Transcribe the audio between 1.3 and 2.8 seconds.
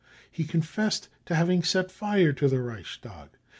having set fire to the